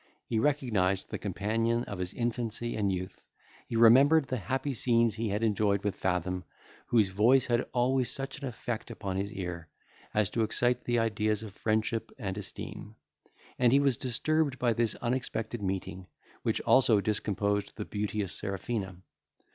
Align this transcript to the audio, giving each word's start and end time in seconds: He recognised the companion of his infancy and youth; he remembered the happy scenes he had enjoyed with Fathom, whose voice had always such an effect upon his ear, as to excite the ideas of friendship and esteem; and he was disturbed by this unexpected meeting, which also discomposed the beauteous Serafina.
He 0.25 0.39
recognised 0.39 1.11
the 1.11 1.19
companion 1.19 1.83
of 1.83 1.99
his 1.99 2.11
infancy 2.15 2.75
and 2.75 2.91
youth; 2.91 3.27
he 3.67 3.75
remembered 3.75 4.25
the 4.25 4.37
happy 4.37 4.73
scenes 4.73 5.13
he 5.13 5.29
had 5.29 5.43
enjoyed 5.43 5.83
with 5.83 5.93
Fathom, 5.93 6.43
whose 6.87 7.09
voice 7.09 7.45
had 7.45 7.67
always 7.71 8.09
such 8.09 8.41
an 8.41 8.47
effect 8.47 8.89
upon 8.89 9.15
his 9.17 9.31
ear, 9.31 9.69
as 10.11 10.31
to 10.31 10.41
excite 10.41 10.85
the 10.85 10.97
ideas 10.97 11.43
of 11.43 11.53
friendship 11.53 12.09
and 12.17 12.35
esteem; 12.35 12.95
and 13.59 13.71
he 13.71 13.79
was 13.79 13.95
disturbed 13.95 14.57
by 14.57 14.73
this 14.73 14.95
unexpected 15.03 15.61
meeting, 15.61 16.07
which 16.41 16.61
also 16.61 16.99
discomposed 16.99 17.75
the 17.77 17.85
beauteous 17.85 18.33
Serafina. 18.33 18.95